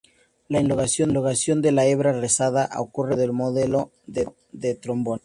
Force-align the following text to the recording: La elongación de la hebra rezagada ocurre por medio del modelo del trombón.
La 0.47 0.57
elongación 0.57 1.61
de 1.61 1.71
la 1.71 1.85
hebra 1.85 2.11
rezagada 2.19 2.71
ocurre 2.81 3.11
por 3.11 3.17
medio 3.19 3.21
del 3.21 3.33
modelo 3.33 3.91
del 4.07 4.79
trombón. 4.79 5.19